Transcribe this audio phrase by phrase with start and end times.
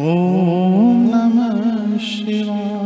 [0.00, 2.77] ॐ नमः शिवाय।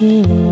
[0.00, 0.49] 寂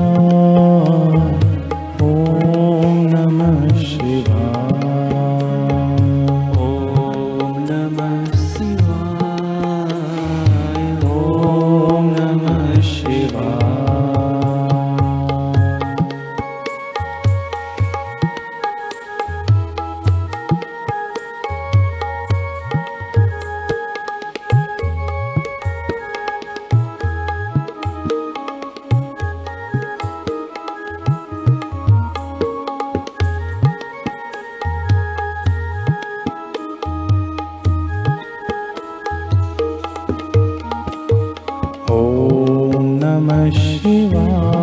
[43.53, 44.58] 希望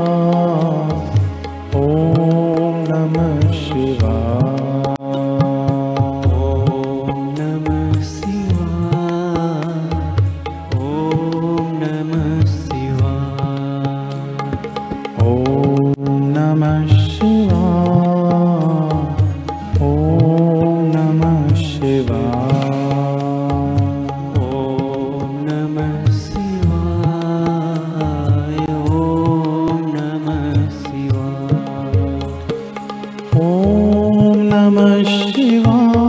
[33.36, 36.05] ॐ नमः शिवाय।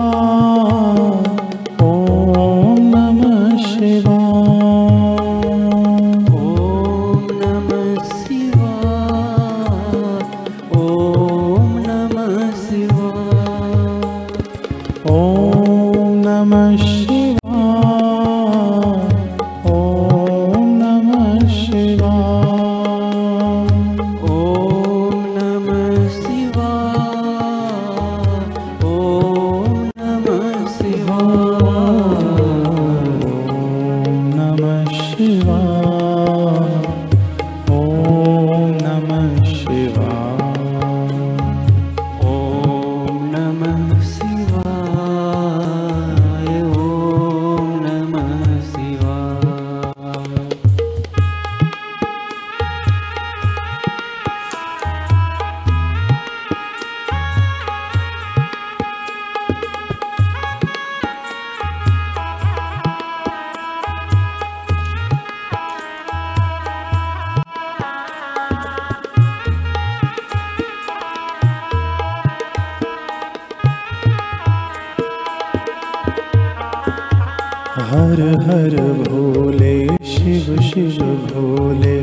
[77.77, 78.75] हर हर
[79.09, 81.97] भोले शिव शिव भोले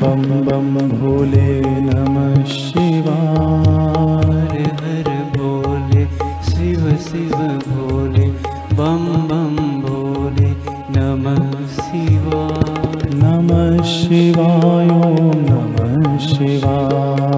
[0.00, 3.02] बम बम भोले नमः शिवाय।
[4.62, 6.04] हर भोले
[6.46, 7.36] शिव शिव
[7.68, 8.28] भोले
[8.74, 10.50] बम बम भोले
[10.96, 14.88] नमः शिवाय। नमः शिवाय
[15.50, 17.33] नमः शिवाय।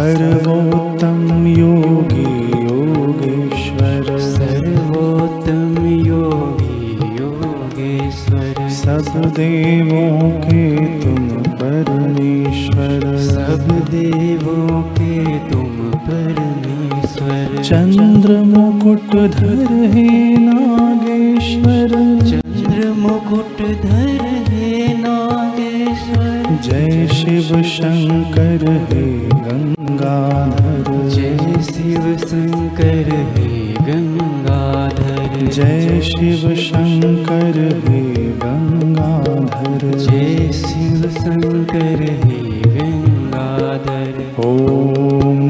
[0.00, 6.92] सर्वोत्तम योगी योगेश्वर। सर्वोत्तम योगी
[7.22, 20.36] योगेश्वर। सब देवों के तुम परमेश्वर। सब देवों के तुम परमेश्वर। चंद्र मुकुट धर हे
[20.36, 21.88] नागेश्वर।
[22.30, 33.48] चंद्र मुकुट धर हे नागेश्वर। जय शिव शंकर हे देवम् गंगाधर। जय शिव शंकर हे
[33.88, 37.58] गंगाधर। जय शिव शंकर
[37.88, 38.02] हे
[38.44, 44.48] गंगाधर। जय शिव शंकर हे गंगाधर। ॐ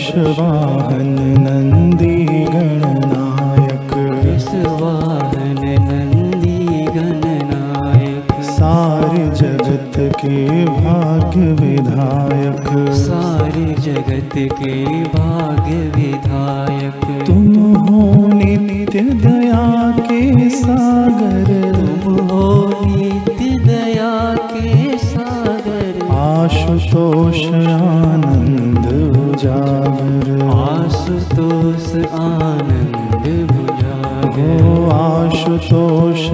[0.07, 3.95] शिवाय वृषवाहन नन्दी गणनायक।
[4.25, 17.06] विश्वाहन नन्दी गणनायक। सारे जगत के भाग्य विधायक सारे जगत के भाग्य विधायक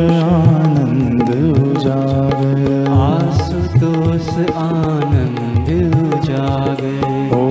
[0.00, 1.30] आनंद
[1.62, 2.58] उजागर।
[3.02, 4.28] आशुतोष
[4.62, 5.68] आनंद
[6.14, 6.94] उजागर।
[7.32, 7.46] ॐ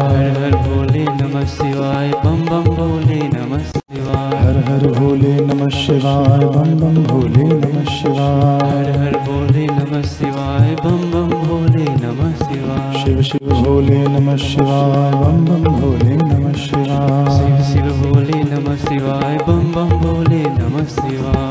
[11.82, 17.88] भोले नमः शिवाय। शिव शिव भोले नमः शिवाय बम बम भोले नमः शिवाय। शिव शिव
[18.02, 21.51] भोले नमः शिवाय बम बम भोले नमः शिवाय